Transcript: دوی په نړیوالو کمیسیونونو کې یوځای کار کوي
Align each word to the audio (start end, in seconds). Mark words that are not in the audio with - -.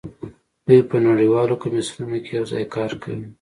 دوی 0.67 0.81
په 0.89 0.97
نړیوالو 1.07 1.61
کمیسیونونو 1.63 2.17
کې 2.23 2.31
یوځای 2.39 2.63
کار 2.75 2.91
کوي 3.01 3.27